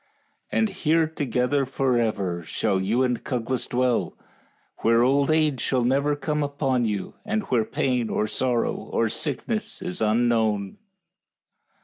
And 0.51 0.69
here 0.69 1.05
together 1.05 1.63
forever 1.63 2.41
shall 2.41 2.81
you 2.81 3.03
and 3.03 3.23
Cuglas 3.23 3.67
dwell, 3.67 4.17
where 4.79 5.03
old 5.03 5.29
age 5.29 5.61
shall 5.61 5.83
never 5.83 6.15
come 6.15 6.41
upon 6.41 6.85
you, 6.85 7.13
and 7.23 7.43
where 7.53 7.65
pain 7.65 8.09
or 8.09 8.25
sorrow 8.25 8.73
or 8.73 9.09
sickness 9.09 9.79
is 9.79 10.01
unknown." 10.01 10.79